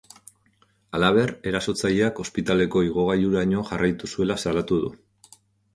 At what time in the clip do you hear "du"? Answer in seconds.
4.87-4.93